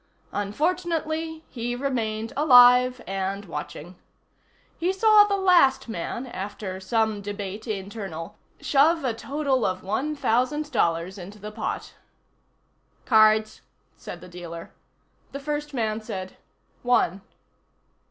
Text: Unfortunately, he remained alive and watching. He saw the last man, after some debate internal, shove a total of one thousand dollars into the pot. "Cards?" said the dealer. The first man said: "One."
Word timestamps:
Unfortunately, 0.31 1.45
he 1.47 1.75
remained 1.75 2.33
alive 2.35 3.01
and 3.05 3.45
watching. 3.45 3.97
He 4.75 4.91
saw 4.91 5.25
the 5.25 5.37
last 5.37 5.87
man, 5.87 6.25
after 6.25 6.79
some 6.79 7.21
debate 7.21 7.67
internal, 7.67 8.35
shove 8.59 9.03
a 9.03 9.13
total 9.13 9.63
of 9.63 9.83
one 9.83 10.15
thousand 10.15 10.71
dollars 10.71 11.19
into 11.19 11.37
the 11.37 11.51
pot. 11.51 11.93
"Cards?" 13.05 13.61
said 13.95 14.21
the 14.21 14.27
dealer. 14.27 14.71
The 15.33 15.39
first 15.39 15.71
man 15.71 16.01
said: 16.01 16.35
"One." 16.81 17.21